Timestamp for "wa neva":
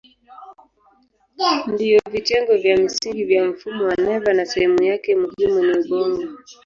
3.85-4.33